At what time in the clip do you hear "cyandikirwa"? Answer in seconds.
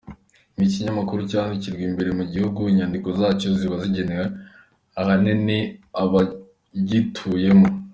1.29-1.83